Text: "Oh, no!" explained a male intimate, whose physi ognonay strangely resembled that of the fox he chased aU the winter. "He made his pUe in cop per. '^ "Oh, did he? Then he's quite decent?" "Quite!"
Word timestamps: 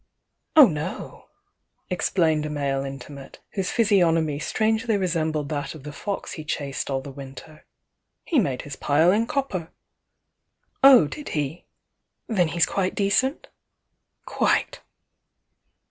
"Oh, 0.55 0.65
no!" 0.65 1.27
explained 1.91 2.47
a 2.47 2.49
male 2.49 2.83
intimate, 2.83 3.39
whose 3.51 3.69
physi 3.69 3.99
ognonay 3.99 4.41
strangely 4.41 4.97
resembled 4.97 5.49
that 5.49 5.75
of 5.75 5.83
the 5.83 5.91
fox 5.93 6.33
he 6.33 6.43
chased 6.43 6.89
aU 6.89 7.01
the 7.01 7.11
winter. 7.11 7.65
"He 8.25 8.39
made 8.39 8.63
his 8.63 8.75
pUe 8.75 9.11
in 9.15 9.27
cop 9.27 9.51
per. 9.51 9.59
'^ 9.59 9.69
"Oh, 10.83 11.05
did 11.05 11.29
he? 11.37 11.65
Then 12.25 12.47
he's 12.47 12.65
quite 12.65 12.95
decent?" 12.95 13.49
"Quite!" 14.25 14.79